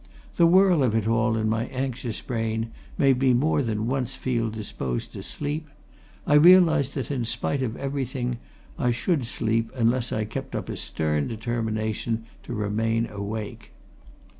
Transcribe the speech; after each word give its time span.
The 0.35 0.47
whirl 0.47 0.81
of 0.83 0.95
it 0.95 1.07
all 1.07 1.37
in 1.37 1.47
my 1.47 1.65
anxious 1.67 2.21
brain 2.21 2.71
made 2.97 3.19
me 3.19 3.35
more 3.35 3.61
than 3.61 3.85
once 3.85 4.15
feel 4.15 4.49
disposed 4.49 5.13
to 5.13 5.21
sleep; 5.21 5.67
I 6.25 6.33
realized 6.33 6.95
that 6.95 7.11
in 7.11 7.23
spite 7.23 7.61
of 7.61 7.75
everything, 7.77 8.39
I 8.79 8.89
should 8.89 9.27
sleep 9.27 9.69
unless 9.75 10.11
I 10.11 10.25
kept 10.25 10.55
up 10.55 10.69
a 10.69 10.75
stern 10.77 11.27
determination 11.27 12.25
to 12.41 12.53
remain 12.55 13.09
awake. 13.11 13.73